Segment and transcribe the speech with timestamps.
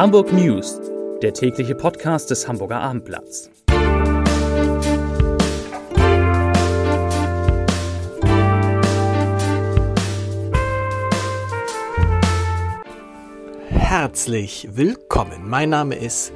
[0.00, 0.80] Hamburg News,
[1.20, 3.50] der tägliche Podcast des Hamburger Abendblatts.
[13.68, 15.46] Herzlich willkommen.
[15.46, 16.32] Mein Name ist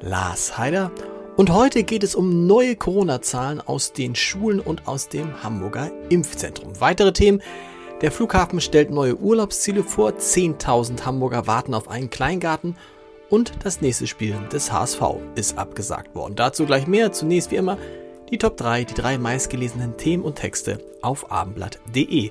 [0.00, 0.92] Lars Heider
[1.36, 6.80] und heute geht es um neue Corona-Zahlen aus den Schulen und aus dem Hamburger Impfzentrum.
[6.80, 7.42] Weitere Themen
[8.00, 12.76] der Flughafen stellt neue Urlaubsziele vor, 10.000 Hamburger warten auf einen Kleingarten
[13.30, 15.02] und das nächste Spiel des HSV
[15.34, 16.36] ist abgesagt worden.
[16.36, 17.12] Dazu gleich mehr.
[17.12, 17.78] Zunächst wie immer
[18.30, 22.30] die Top 3, die drei meistgelesenen Themen und Texte auf abendblatt.de.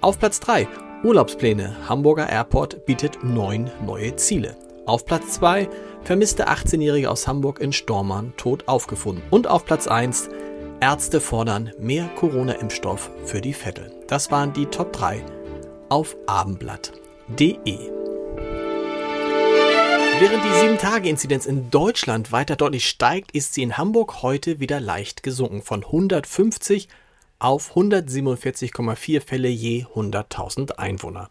[0.00, 0.68] Auf Platz 3
[1.04, 1.88] Urlaubspläne.
[1.88, 4.56] Hamburger Airport bietet neun neue Ziele.
[4.86, 5.68] Auf Platz 2
[6.02, 9.22] vermisste 18-Jährige aus Hamburg in Stormann tot aufgefunden.
[9.30, 10.28] Und auf Platz 1
[10.80, 13.92] Ärzte fordern mehr Corona-Impfstoff für die Vettel.
[14.08, 15.24] Das waren die Top 3
[15.88, 18.01] auf abendblatt.de.
[20.18, 25.22] Während die 7-Tage-Inzidenz in Deutschland weiter deutlich steigt, ist sie in Hamburg heute wieder leicht
[25.22, 26.88] gesunken von 150
[27.38, 31.30] auf 147,4 Fälle je 100.000 Einwohner.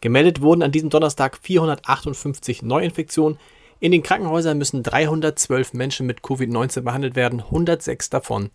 [0.00, 3.38] Gemeldet wurden an diesem Donnerstag 458 Neuinfektionen.
[3.80, 8.50] In den Krankenhäusern müssen 312 Menschen mit Covid-19 behandelt werden, 106 davon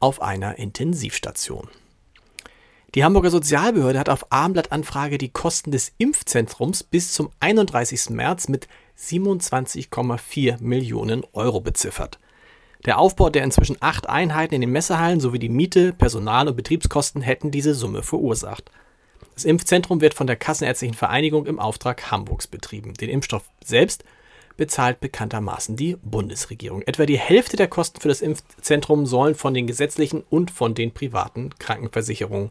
[0.00, 1.68] auf einer Intensivstation.
[2.94, 8.10] Die Hamburger Sozialbehörde hat auf Abendblattanfrage die Kosten des Impfzentrums bis zum 31.
[8.10, 12.18] März mit 27,4 Millionen Euro beziffert.
[12.86, 17.20] Der Aufbau der inzwischen acht Einheiten in den Messehallen sowie die Miete, Personal- und Betriebskosten
[17.20, 18.70] hätten diese Summe verursacht.
[19.34, 22.94] Das Impfzentrum wird von der Kassenärztlichen Vereinigung im Auftrag Hamburgs betrieben.
[22.94, 24.04] Den Impfstoff selbst
[24.56, 26.82] bezahlt bekanntermaßen die Bundesregierung.
[26.82, 30.92] Etwa die Hälfte der Kosten für das Impfzentrum sollen von den gesetzlichen und von den
[30.92, 32.50] privaten Krankenversicherungen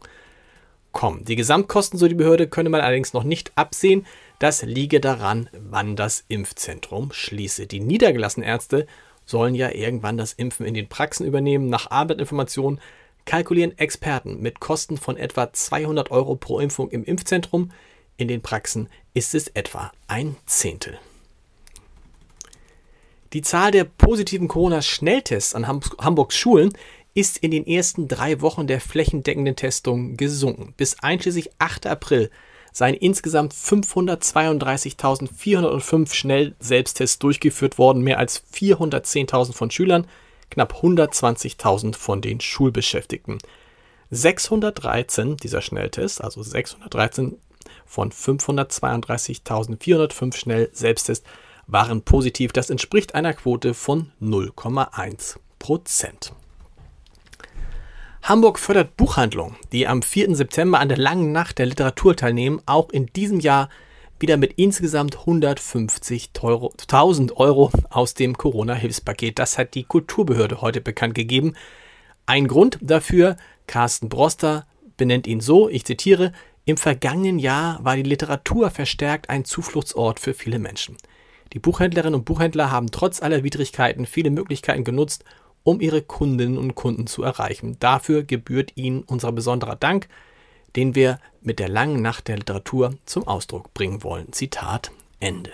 [0.96, 1.26] kommen.
[1.26, 4.06] Die Gesamtkosten, so die Behörde, könne man allerdings noch nicht absehen.
[4.38, 7.66] Das liege daran, wann das Impfzentrum schließe.
[7.66, 8.86] Die niedergelassenen Ärzte
[9.26, 11.68] sollen ja irgendwann das Impfen in den Praxen übernehmen.
[11.68, 12.80] Nach Arbeitsinformationen
[13.26, 17.72] kalkulieren Experten mit Kosten von etwa 200 Euro pro Impfung im Impfzentrum.
[18.16, 20.98] In den Praxen ist es etwa ein Zehntel.
[23.34, 26.72] Die Zahl der positiven Corona-Schnelltests an Hamburgs Schulen
[27.16, 30.74] ist in den ersten drei Wochen der flächendeckenden Testung gesunken.
[30.76, 31.86] Bis einschließlich 8.
[31.86, 32.30] April
[32.72, 40.06] seien insgesamt 532.405 Schnell-Selbsttests durchgeführt worden, mehr als 410.000 von Schülern,
[40.50, 43.38] knapp 120.000 von den Schulbeschäftigten.
[44.10, 47.38] 613 dieser Schnelltests, also 613
[47.86, 51.26] von 532.405 Schnell-Selbsttests,
[51.66, 52.52] waren positiv.
[52.52, 56.34] Das entspricht einer Quote von 0,1 Prozent.
[58.26, 60.34] Hamburg fördert Buchhandlungen, die am 4.
[60.34, 63.68] September an der langen Nacht der Literatur teilnehmen, auch in diesem Jahr
[64.18, 69.38] wieder mit insgesamt 150.000 Euro aus dem Corona-Hilfspaket.
[69.38, 71.54] Das hat die Kulturbehörde heute bekannt gegeben.
[72.26, 73.36] Ein Grund dafür,
[73.68, 74.66] Carsten Broster
[74.96, 76.32] benennt ihn so, ich zitiere,
[76.64, 80.96] im vergangenen Jahr war die Literatur verstärkt ein Zufluchtsort für viele Menschen.
[81.52, 85.22] Die Buchhändlerinnen und Buchhändler haben trotz aller Widrigkeiten viele Möglichkeiten genutzt,
[85.66, 87.76] um ihre Kundinnen und Kunden zu erreichen.
[87.80, 90.08] Dafür gebührt ihnen unser besonderer Dank,
[90.76, 94.32] den wir mit der langen Nacht der Literatur zum Ausdruck bringen wollen.
[94.32, 95.50] Zitat Ende.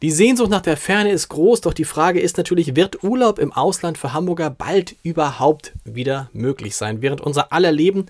[0.00, 3.52] Die Sehnsucht nach der Ferne ist groß, doch die Frage ist natürlich, wird Urlaub im
[3.52, 7.02] Ausland für Hamburger bald überhaupt wieder möglich sein?
[7.02, 8.06] Während unser aller Leben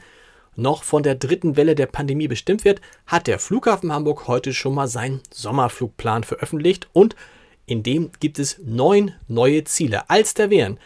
[0.55, 4.75] noch von der dritten Welle der Pandemie bestimmt wird, hat der Flughafen Hamburg heute schon
[4.75, 7.16] mal seinen Sommerflugplan veröffentlicht und
[7.69, 10.09] in dem gibt es neun neue Ziele.
[10.11, 10.79] Als der wären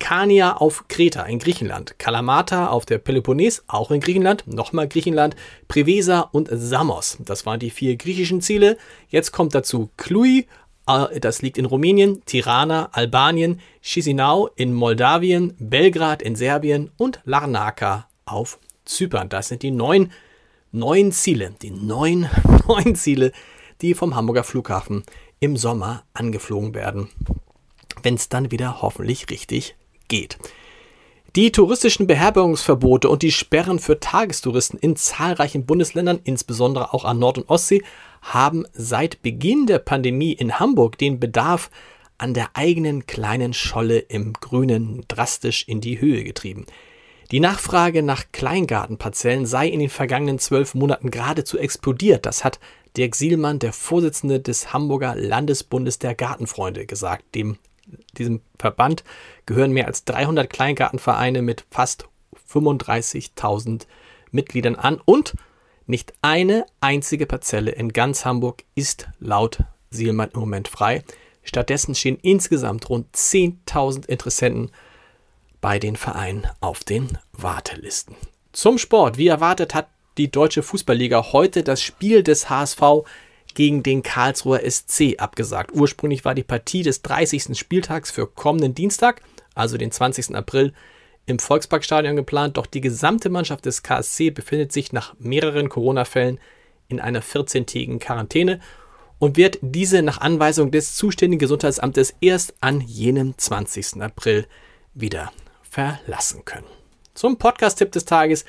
[0.00, 5.36] Kania auf Kreta in Griechenland, Kalamata auf der Peloponnes, auch in Griechenland, nochmal Griechenland,
[5.68, 7.18] Prevesa und Samos.
[7.20, 8.78] Das waren die vier griechischen Ziele.
[9.08, 10.46] Jetzt kommt dazu Cluj,
[10.86, 18.08] äh, das liegt in Rumänien, Tirana, Albanien, Chisinau in Moldawien, Belgrad in Serbien und Larnaca
[18.24, 19.28] auf Zypern.
[19.28, 20.10] Das sind die neun,
[20.72, 22.28] neun Ziele, die neun,
[22.66, 23.32] neun Ziele,
[23.82, 25.04] die vom Hamburger Flughafen
[25.40, 27.08] im Sommer angeflogen werden,
[28.02, 29.76] wenn es dann wieder hoffentlich richtig
[30.08, 30.38] geht.
[31.36, 37.38] Die touristischen Beherbergungsverbote und die Sperren für Tagestouristen in zahlreichen Bundesländern, insbesondere auch an Nord-
[37.38, 37.84] und Ostsee,
[38.20, 41.70] haben seit Beginn der Pandemie in Hamburg den Bedarf
[42.18, 46.66] an der eigenen kleinen Scholle im Grünen drastisch in die Höhe getrieben.
[47.30, 52.26] Die Nachfrage nach Kleingartenparzellen sei in den vergangenen zwölf Monaten geradezu explodiert.
[52.26, 52.58] Das hat
[52.96, 57.36] Dirk Sielmann, der Vorsitzende des Hamburger Landesbundes der Gartenfreunde, gesagt.
[57.36, 57.58] Dem,
[58.18, 59.04] diesem Verband
[59.46, 62.08] gehören mehr als 300 Kleingartenvereine mit fast
[62.52, 63.86] 35.000
[64.32, 65.34] Mitgliedern an und
[65.86, 71.04] nicht eine einzige Parzelle in ganz Hamburg ist laut Sielmann im Moment frei.
[71.44, 74.72] Stattdessen stehen insgesamt rund 10.000 Interessenten
[75.60, 78.16] bei den Vereinen auf den Wartelisten.
[78.52, 79.18] Zum Sport.
[79.18, 82.80] Wie erwartet hat die Deutsche Fußballliga heute das Spiel des HSV
[83.54, 85.72] gegen den Karlsruher SC abgesagt.
[85.74, 87.58] Ursprünglich war die Partie des 30.
[87.58, 89.22] Spieltags für kommenden Dienstag,
[89.54, 90.34] also den 20.
[90.34, 90.72] April,
[91.26, 96.38] im Volksparkstadion geplant, doch die gesamte Mannschaft des KSC befindet sich nach mehreren Corona-Fällen
[96.88, 98.60] in einer 14-tägigen Quarantäne
[99.18, 104.02] und wird diese nach Anweisung des zuständigen Gesundheitsamtes erst an jenem 20.
[104.02, 104.46] April
[104.94, 105.30] wieder
[105.70, 106.66] verlassen können.
[107.14, 108.44] Zum Podcast-Tipp des Tages.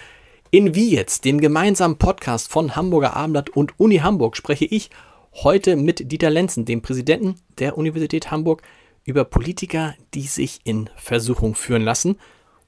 [0.50, 4.90] In Wie jetzt, dem gemeinsamen Podcast von Hamburger Abendblatt und Uni Hamburg, spreche ich
[5.34, 8.64] heute mit Dieter Lenzen, dem Präsidenten der Universität Hamburg,
[9.06, 12.18] über Politiker, die sich in Versuchung führen lassen.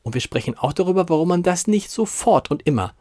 [0.02, 2.94] Und wir sprechen auch darüber, warum man das nicht sofort und immer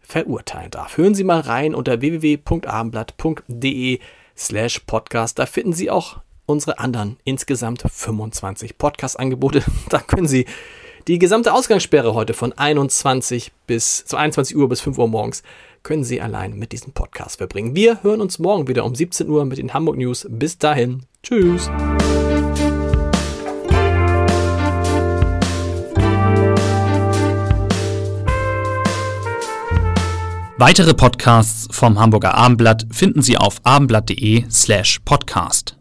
[0.00, 0.96] verurteilen darf.
[0.96, 3.98] Hören Sie mal rein unter www.abendblatt.de
[4.36, 5.38] slash podcast.
[5.38, 9.64] Da finden Sie auch unsere anderen insgesamt 25 Podcast-Angebote.
[9.88, 10.46] Da können Sie
[11.08, 15.42] die gesamte Ausgangssperre heute von 21 bis zu 21 Uhr bis 5 Uhr morgens
[15.82, 17.76] können Sie allein mit diesem Podcast verbringen.
[17.76, 20.26] Wir hören uns morgen wieder um 17 Uhr mit den Hamburg News.
[20.28, 21.04] Bis dahin.
[21.22, 21.70] Tschüss.
[30.58, 35.75] Weitere Podcasts vom Hamburger Abendblatt finden Sie auf abendblatt.de slash podcast.